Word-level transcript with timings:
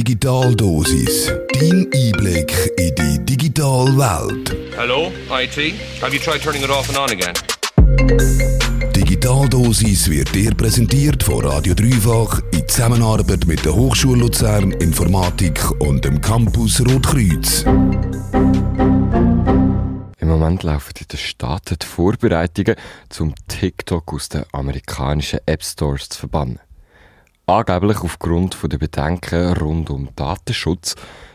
Digitaldosis. 0.00 1.30
Dein 1.52 1.86
Einblick 1.92 2.72
in 2.78 2.94
die 2.94 3.22
digitale 3.22 3.94
Welt. 3.98 4.56
Hello, 4.74 5.12
IT. 5.30 5.74
Have 6.00 6.14
you 6.14 6.18
tried 6.18 6.40
turning 6.40 6.62
it 6.62 6.70
off 6.70 6.88
and 6.88 6.96
on 6.96 7.10
again? 7.10 7.34
Digitaldosis 8.96 10.08
wird 10.08 10.34
dir 10.34 10.54
präsentiert 10.54 11.22
von 11.22 11.44
Radio 11.44 11.74
Dreifach 11.74 12.40
in 12.52 12.66
Zusammenarbeit 12.66 13.46
mit 13.46 13.62
der 13.66 13.74
Hochschule 13.74 14.20
Luzern 14.20 14.72
Informatik 14.72 15.60
und 15.82 16.02
dem 16.02 16.18
Campus 16.22 16.80
Rotkreuz. 16.80 17.66
Im 20.18 20.28
Moment 20.28 20.62
laufen 20.62 20.94
in 20.98 21.08
den 21.08 21.18
Staaten 21.18 21.76
die 21.78 21.86
Vorbereitungen, 21.86 22.76
zum 23.10 23.34
TikTok 23.48 24.14
aus 24.14 24.30
den 24.30 24.44
amerikanischen 24.52 25.40
App 25.44 25.62
Stores 25.62 26.08
zu 26.08 26.20
verbannen. 26.20 26.58
Angeblich 27.50 27.98
aufgrund 27.98 28.56
der 28.62 28.78
Bedenken 28.78 29.54
rund 29.54 29.90
um 29.90 30.10
Datenschutz. 30.14 30.94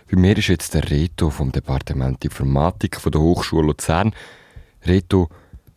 Bei 0.10 0.16
mir 0.18 0.38
ist 0.38 0.48
jetzt 0.48 0.74
der 0.74 0.90
Reto 0.90 1.30
vom 1.30 1.52
Departement 1.52 2.24
Informatik 2.24 3.02
von 3.02 3.12
der 3.12 3.20
Hochschule 3.20 3.68
Luzern. 3.68 4.16
Reto, 4.86 5.28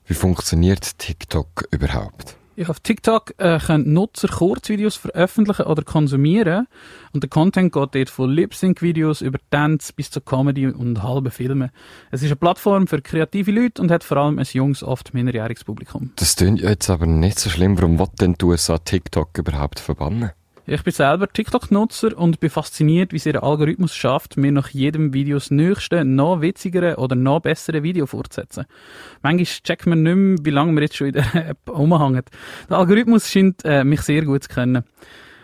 wie 0.07 0.15
funktioniert 0.15 0.97
TikTok 0.97 1.67
überhaupt? 1.73 2.38
Ja, 2.59 2.71
auf 2.71 2.81
TikTok 2.81 3.35
äh, 3.39 3.61
können 3.61 3.93
Nutzer 3.93 4.27
Kurzvideos 4.27 4.97
veröffentlichen 4.97 5.67
oder 5.67 5.85
konsumieren. 5.85 6.67
Und 7.13 7.23
der 7.23 7.31
Content 7.31 7.73
geht 7.73 7.95
dort 7.95 8.11
von 8.11 8.31
Lip-Sync-Videos 8.31 9.21
über 9.21 9.39
Dance 9.51 9.93
bis 9.95 10.11
zu 10.11 10.21
Comedy 10.21 10.67
und 10.67 11.01
halben 11.05 11.31
Filmen. 11.31 11.71
Es 12.11 12.21
ist 12.23 12.31
eine 12.31 12.35
Plattform 12.37 12.89
für 12.89 13.01
kreative 13.01 13.53
Leute 13.53 13.81
und 13.81 13.93
hat 13.93 14.03
vor 14.03 14.17
allem 14.17 14.41
ein 14.41 14.47
junges, 14.51 14.83
oft 14.83 15.15
minderjähriges 15.15 15.63
Publikum. 15.63 16.11
Das 16.17 16.35
klingt 16.35 16.61
jetzt 16.61 16.91
aber 16.91 17.07
nicht 17.07 17.39
so 17.39 17.49
schlimm. 17.49 17.79
Warum 17.79 18.01
will 18.01 18.09
denn 18.21 18.35
die 18.35 18.45
USA 18.45 18.79
TikTok 18.79 19.39
überhaupt 19.39 19.79
verbannen? 19.79 20.33
Ich 20.71 20.83
bin 20.83 20.93
selber 20.93 21.33
TikTok-Nutzer 21.33 22.19
und 22.19 22.41
bin 22.41 22.51
fasziniert, 22.51 23.15
wie 23.15 23.19
sie 23.19 23.31
ihr 23.31 23.43
Algorithmus 23.43 23.95
schafft, 23.95 24.37
mir 24.37 24.53
nach 24.53 24.69
jedem 24.69 25.15
Video 25.15 25.39
das 25.39 25.51
nächste, 25.51 26.05
noch 26.05 26.43
witzigere 26.43 26.97
oder 26.99 27.17
noch 27.17 27.41
bessere 27.41 27.83
Video 27.83 28.05
fortzusetzen. 28.05 28.67
Manchmal 29.23 29.47
checkt 29.47 29.87
man 29.87 30.03
nicht 30.03 30.15
mehr, 30.15 30.37
wie 30.43 30.51
lange 30.51 30.73
man 30.73 30.83
jetzt 30.83 30.97
schon 30.97 31.07
in 31.07 31.15
der 31.15 31.35
App 31.49 31.71
umhängt. 31.71 32.29
Der 32.69 32.77
Algorithmus 32.77 33.31
scheint 33.31 33.65
äh, 33.65 33.83
mich 33.83 34.03
sehr 34.03 34.27
gut 34.27 34.43
zu 34.43 34.51
kennen. 34.51 34.85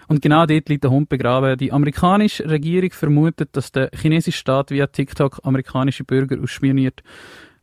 Und 0.08 0.20
genau 0.20 0.44
dort 0.44 0.68
liegt 0.68 0.84
der 0.84 0.90
Hund 0.90 1.08
begraben. 1.08 1.56
Die 1.56 1.72
amerikanische 1.72 2.46
Regierung 2.46 2.90
vermutet, 2.90 3.48
dass 3.52 3.72
der 3.72 3.88
chinesische 3.98 4.36
Staat 4.36 4.72
via 4.72 4.88
TikTok 4.88 5.40
amerikanische 5.42 6.04
Bürger 6.04 6.36
ausspioniert, 6.42 7.02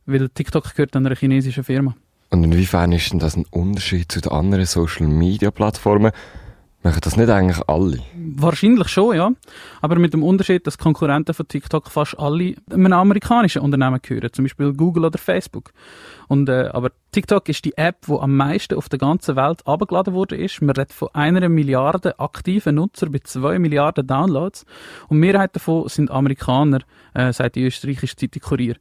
weil 0.04 0.28
TikTok 0.30 0.74
gehört 0.74 0.96
einer 0.96 1.14
chinesischen 1.14 1.62
Firma. 1.62 1.94
Und 2.30 2.42
inwiefern 2.42 2.90
ist 2.90 3.12
denn 3.12 3.20
das 3.20 3.36
ein 3.36 3.44
Unterschied 3.52 4.10
zu 4.10 4.20
den 4.20 4.32
anderen 4.32 4.64
Social-Media-Plattformen? 4.64 6.10
Machen 6.84 7.00
das 7.02 7.16
nicht 7.16 7.30
eigentlich 7.30 7.60
alle? 7.68 7.98
Wahrscheinlich 8.16 8.88
schon, 8.88 9.14
ja. 9.14 9.30
Aber 9.80 9.96
mit 10.00 10.14
dem 10.14 10.24
Unterschied, 10.24 10.66
dass 10.66 10.78
Konkurrenten 10.78 11.32
von 11.32 11.46
TikTok 11.46 11.88
fast 11.88 12.18
alle 12.18 12.56
einem 12.70 12.92
amerikanischen 12.92 13.62
Unternehmen 13.62 14.00
gehören, 14.02 14.32
zum 14.32 14.46
Beispiel 14.46 14.72
Google 14.72 15.04
oder 15.04 15.18
Facebook. 15.18 15.72
Und, 16.26 16.48
äh, 16.48 16.70
aber 16.72 16.90
TikTok 17.12 17.48
ist 17.48 17.64
die 17.64 17.76
App, 17.76 18.06
die 18.08 18.18
am 18.18 18.36
meisten 18.36 18.74
auf 18.74 18.88
der 18.88 18.98
ganzen 18.98 19.36
Welt 19.36 19.64
abgeladen 19.64 20.12
wurde. 20.12 20.44
Man 20.60 20.70
redet 20.70 20.92
von 20.92 21.08
einer 21.12 21.48
Milliarde 21.48 22.18
aktiven 22.18 22.74
Nutzer 22.74 23.08
bei 23.10 23.20
zwei 23.22 23.60
Milliarden 23.60 24.04
Downloads. 24.04 24.66
Und 25.06 25.18
Mehrheit 25.18 25.54
davon 25.54 25.88
sind 25.88 26.10
Amerikaner, 26.10 26.80
äh, 27.14 27.32
sagt 27.32 27.54
die 27.54 27.64
österreichische 27.64 28.16
Zeitung 28.16 28.42
Kurier. 28.42 28.74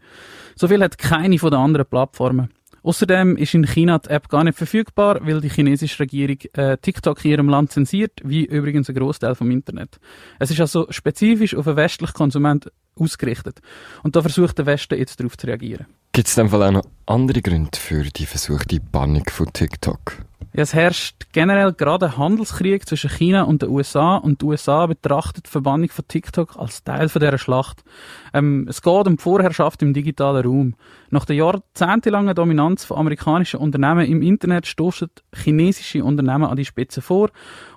So 0.55 0.67
viel 0.67 0.81
hat 0.81 0.97
keine 0.97 1.37
von 1.37 1.51
den 1.51 1.59
anderen 1.59 1.85
Plattformen. 1.85 2.49
Außerdem 2.83 3.37
ist 3.37 3.53
in 3.53 3.65
China 3.65 3.99
die 3.99 4.09
App 4.09 4.29
gar 4.29 4.43
nicht 4.43 4.57
verfügbar, 4.57 5.19
weil 5.21 5.41
die 5.41 5.49
chinesische 5.49 5.99
Regierung 5.99 6.37
äh, 6.53 6.77
TikTok 6.77 7.23
in 7.23 7.31
ihrem 7.31 7.49
Land 7.49 7.71
zensiert, 7.71 8.13
wie 8.23 8.45
übrigens 8.45 8.89
ein 8.89 8.95
Großteil 8.95 9.35
vom 9.35 9.51
Internet. 9.51 9.99
Es 10.39 10.49
ist 10.51 10.59
also 10.59 10.87
spezifisch 10.89 11.55
auf 11.55 11.67
einen 11.67 11.77
westlichen 11.77 12.13
Konsument 12.13 12.71
ausgerichtet. 12.95 13.59
Und 14.03 14.15
da 14.15 14.21
versucht 14.21 14.57
der 14.57 14.65
Westen 14.65 14.97
jetzt 14.97 15.19
darauf 15.19 15.37
zu 15.37 15.47
reagieren. 15.47 15.85
Gibt 16.11 16.27
es 16.27 16.37
in 16.37 16.45
dem 16.45 16.49
Fall 16.49 16.63
auch 16.63 16.71
noch 16.71 16.85
andere 17.05 17.41
Gründe 17.41 17.77
für 17.77 18.03
die 18.03 18.25
versuchte 18.25 18.79
Bannung 18.79 19.23
von 19.29 19.51
TikTok? 19.53 20.25
Ja, 20.53 20.63
es 20.63 20.73
herrscht 20.73 21.27
generell 21.31 21.71
gerade 21.71 22.07
ein 22.07 22.17
Handelskrieg 22.17 22.85
zwischen 22.85 23.09
China 23.09 23.43
und 23.43 23.61
den 23.61 23.69
USA 23.69 24.17
und 24.17 24.41
die 24.41 24.45
USA 24.45 24.85
betrachtet 24.85 25.45
die 25.45 25.49
Verbannung 25.49 25.87
von 25.87 26.05
TikTok 26.05 26.57
als 26.57 26.83
Teil 26.83 27.07
von 27.07 27.21
dieser 27.21 27.37
Schlacht. 27.37 27.85
Ähm, 28.33 28.65
es 28.69 28.81
geht 28.81 29.07
um 29.07 29.15
die 29.15 29.21
Vorherrschaft 29.21 29.81
im 29.81 29.93
digitalen 29.93 30.45
Raum. 30.45 30.75
Nach 31.09 31.23
der 31.23 31.37
jahrzehntelangen 31.37 32.35
Dominanz 32.35 32.83
von 32.83 32.97
amerikanischen 32.97 33.61
Unternehmen 33.61 34.05
im 34.05 34.21
Internet 34.21 34.67
stoßen 34.67 35.09
chinesische 35.33 36.03
Unternehmen 36.03 36.45
an 36.45 36.57
die 36.57 36.65
Spitze 36.65 37.01
vor 37.01 37.29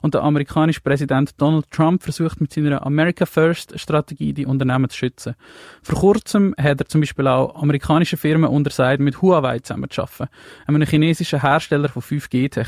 und 0.03 0.15
der 0.15 0.23
amerikanische 0.23 0.81
Präsident 0.81 1.41
Donald 1.41 1.71
Trump 1.71 2.03
versucht 2.03 2.41
mit 2.41 2.53
seiner 2.53 2.85
America 2.85 3.25
First 3.25 3.79
Strategie 3.79 4.33
die 4.33 4.47
Unternehmen 4.47 4.91
zu 4.91 4.99
schützen. 4.99 5.37
Vor 5.83 5.99
kurzem 6.01 6.55
hat 6.59 6.81
er 6.81 6.87
zum 6.87 7.03
Beispiel 7.03 7.29
auch 7.29 7.55
amerikanische 7.55 8.17
Firmen 8.17 8.51
untersagt, 8.51 9.01
mit 9.01 9.23
Huawei 9.23 9.61
zusammenzuarbeiten, 9.61 10.29
einem 10.67 10.83
chinesischen 10.83 11.41
Hersteller 11.41 11.89
von 11.89 12.03
5G-Technologie. 12.03 12.64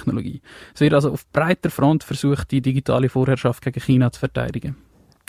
Es 0.75 0.81
wird 0.81 0.95
also 0.95 1.13
auf 1.13 1.27
breiter 1.33 1.71
Front 1.71 2.05
versucht, 2.05 2.51
die 2.51 2.61
digitale 2.61 3.09
Vorherrschaft 3.09 3.63
gegen 3.63 3.81
China 3.81 4.13
zu 4.13 4.21
verteidigen. 4.21 4.77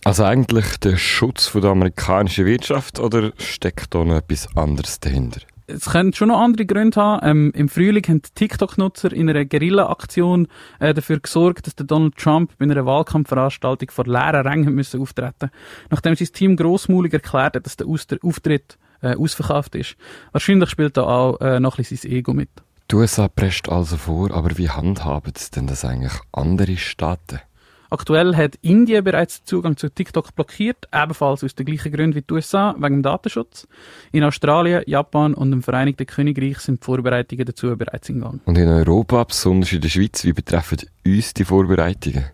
Also 0.03 0.23
eigentlich 0.23 0.77
der 0.77 0.97
Schutz 0.97 1.47
von 1.47 1.61
der 1.61 1.71
amerikanischen 1.71 2.45
Wirtschaft 2.45 2.99
oder 2.99 3.33
steckt 3.37 3.93
da 3.93 4.03
noch 4.05 4.15
etwas 4.15 4.47
anderes 4.55 4.99
dahinter? 4.99 5.41
Es 5.69 5.89
könnte 5.89 6.17
schon 6.17 6.29
noch 6.29 6.39
andere 6.39 6.65
Gründe 6.65 7.01
haben. 7.01 7.27
Ähm, 7.27 7.51
Im 7.53 7.67
Frühling 7.67 8.03
haben 8.07 8.21
die 8.21 8.29
TikTok-Nutzer 8.33 9.11
in 9.11 9.29
einer 9.29 9.43
Guerilla-Aktion 9.43 10.47
äh, 10.79 10.93
dafür 10.93 11.19
gesorgt, 11.19 11.67
dass 11.67 11.75
der 11.75 11.85
Donald 11.85 12.15
Trump 12.15 12.57
bei 12.57 12.63
einer 12.63 12.85
Wahlkampfveranstaltung 12.85 13.91
vor 13.91 14.05
leeren 14.05 14.47
Rängen 14.47 14.73
müssen 14.73 15.01
auftreten 15.01 15.51
Nachdem 15.89 16.15
sein 16.15 16.29
Team 16.31 16.55
grossmulig 16.55 17.11
erklärt 17.11 17.57
hat, 17.57 17.65
dass 17.65 17.75
der 17.75 17.87
Auftritt 17.87 18.77
äh, 19.01 19.15
ausverkauft 19.15 19.75
ist. 19.75 19.97
Wahrscheinlich 20.31 20.69
spielt 20.69 20.95
da 20.95 21.03
auch 21.03 21.41
äh, 21.41 21.59
noch 21.59 21.73
ein 21.73 21.83
bisschen 21.83 21.97
sein 21.97 22.11
Ego 22.11 22.33
mit. 22.33 22.49
Die 22.89 22.95
USA 22.95 23.27
presst 23.27 23.67
also 23.67 23.97
vor, 23.97 24.31
aber 24.31 24.57
wie 24.57 24.69
handhaben 24.69 25.33
denn 25.55 25.67
das 25.67 25.83
eigentlich 25.83 26.13
andere 26.31 26.77
Staaten? 26.77 27.41
Aktuell 27.89 28.35
hat 28.35 28.55
Indien 28.61 29.03
bereits 29.03 29.43
Zugang 29.43 29.75
zu 29.75 29.89
TikTok 29.89 30.33
blockiert, 30.35 30.87
ebenfalls 30.93 31.43
aus 31.43 31.53
den 31.53 31.65
gleichen 31.65 31.91
Gründen 31.91 32.15
wie 32.15 32.21
die 32.21 32.33
USA, 32.33 32.75
wegen 32.77 32.97
dem 32.97 33.03
Datenschutz. 33.03 33.67
In 34.13 34.23
Australien, 34.23 34.83
Japan 34.85 35.33
und 35.33 35.51
dem 35.51 35.63
Vereinigten 35.63 36.05
Königreich 36.05 36.59
sind 36.59 36.81
die 36.81 36.85
Vorbereitungen 36.85 37.45
dazu 37.45 37.75
bereits 37.75 38.07
in 38.07 38.21
Gang. 38.21 38.39
Und 38.45 38.57
in 38.57 38.69
Europa, 38.69 39.21
besonders 39.25 39.73
in 39.73 39.81
der 39.81 39.89
Schweiz, 39.89 40.23
wie 40.23 40.33
betreffen 40.33 40.79
uns 41.05 41.33
die 41.33 41.43
Vorbereitungen? 41.43 42.25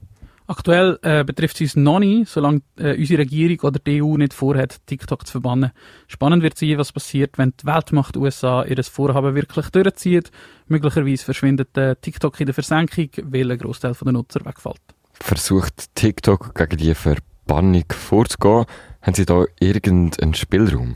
Aktuell 0.48 1.00
äh, 1.02 1.24
betrifft 1.24 1.56
es 1.56 1.62
uns 1.62 1.76
noch 1.78 2.00
nicht, 2.00 2.30
solange 2.30 2.62
äh, 2.78 2.98
unsere 2.98 3.22
Regierung 3.22 3.60
oder 3.62 3.80
die 3.80 4.02
EU 4.02 4.18
nicht 4.18 4.34
vorhat, 4.34 4.86
TikTok 4.86 5.26
zu 5.26 5.32
verbannen. 5.32 5.72
Spannend 6.08 6.44
wird 6.44 6.58
sein, 6.58 6.78
was 6.78 6.92
passiert, 6.92 7.38
wenn 7.38 7.54
die 7.60 7.66
Weltmacht 7.66 8.18
USA 8.18 8.64
ihr 8.64 8.84
Vorhaben 8.84 9.36
wirklich 9.36 9.70
durchzieht. 9.70 10.32
Möglicherweise 10.68 11.24
verschwindet 11.24 11.78
äh, 11.78 11.96
TikTok 11.96 12.40
in 12.40 12.48
der 12.48 12.54
Versenkung, 12.54 13.10
weil 13.24 13.52
ein 13.52 13.58
Großteil 13.58 13.94
der 13.94 14.12
Nutzer 14.12 14.44
wegfällt 14.46 14.82
versucht 15.24 15.96
TikTok 15.96 16.54
gegen 16.54 16.78
die 16.78 16.94
Verbannung 16.94 17.86
vorzugehen? 17.90 18.66
Haben 19.02 19.14
Sie 19.16 19.26
da 19.26 19.46
irgendeinen 19.60 20.34
Spielraum? 20.34 20.96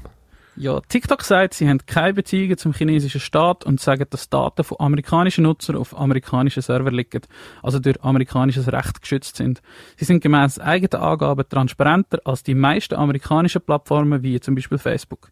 Ja, 0.59 0.81
TikTok 0.81 1.21
sagt, 1.21 1.53
sie 1.53 1.69
haben 1.69 1.85
keine 1.85 2.15
Beziehungen 2.15 2.57
zum 2.57 2.73
chinesischen 2.73 3.21
Staat 3.21 3.63
und 3.63 3.79
sagen, 3.79 4.05
dass 4.09 4.27
Daten 4.27 4.63
von 4.63 4.79
amerikanischen 4.79 5.43
Nutzern 5.43 5.75
auf 5.75 5.95
amerikanischen 5.95 6.63
Server 6.63 6.89
liegen, 6.89 7.21
also 7.61 7.77
durch 7.77 8.03
amerikanisches 8.03 8.71
Recht 8.71 8.99
geschützt 8.99 9.35
sind. 9.35 9.61
Sie 9.97 10.05
sind 10.05 10.23
gemäß 10.23 10.57
eigenen 10.57 11.03
Angaben 11.03 11.47
transparenter 11.47 12.19
als 12.25 12.41
die 12.41 12.55
meisten 12.55 12.95
amerikanischen 12.95 13.61
Plattformen, 13.61 14.23
wie 14.23 14.39
zum 14.39 14.55
Beispiel 14.55 14.79
Facebook. 14.79 15.29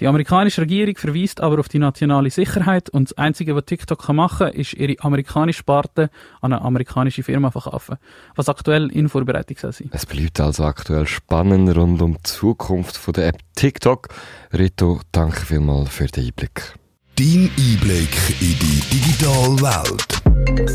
Die 0.00 0.06
amerikanische 0.06 0.62
Regierung 0.62 0.96
verweist 0.96 1.40
aber 1.40 1.58
auf 1.58 1.68
die 1.68 1.78
nationale 1.78 2.30
Sicherheit 2.30 2.88
und 2.90 3.10
das 3.10 3.18
Einzige, 3.18 3.54
was 3.54 3.64
TikTok 3.66 4.08
machen 4.10 4.48
kann, 4.48 4.54
ist 4.54 4.74
ihre 4.74 4.96
amerikanische 5.00 5.58
Sparte 5.58 6.10
an 6.40 6.52
eine 6.52 6.62
amerikanische 6.62 7.22
Firma 7.22 7.50
verkaufen, 7.50 7.96
was 8.34 8.48
aktuell 8.48 8.90
in 8.90 9.08
Vorbereitung 9.08 9.56
soll 9.58 9.72
sein. 9.72 9.90
Es 9.92 10.06
bleibt 10.06 10.40
also 10.40 10.64
aktuell 10.64 11.06
spannend 11.06 11.76
rund 11.76 12.02
um 12.02 12.14
die 12.14 12.22
Zukunft 12.22 12.96
von 12.96 13.14
der 13.14 13.28
App 13.28 13.38
TikTok. 13.54 14.08
Rito, 14.52 15.00
danke 15.12 15.40
vielmals 15.40 15.90
für 15.90 16.06
den 16.06 16.26
Einblick. 16.26 16.74
Dein 17.16 17.50
Einblick 17.58 18.16
in 18.40 18.58
die 18.58 18.80
digitale 18.90 19.60
Welt. 19.60 20.22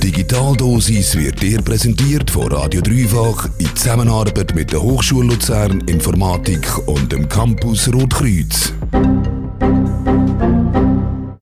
Digitaldosis 0.04 1.18
wird 1.18 1.42
dir 1.42 1.62
präsentiert 1.62 2.30
von 2.30 2.52
Radio 2.52 2.80
Dreifach 2.82 3.50
in 3.58 3.76
Zusammenarbeit 3.76 4.54
mit 4.54 4.72
der 4.72 4.82
Hochschule 4.82 5.30
Luzern 5.30 5.82
Informatik 5.82 6.88
und 6.88 7.12
dem 7.12 7.28
Campus 7.28 7.92
Rotkreuz. 7.92 8.74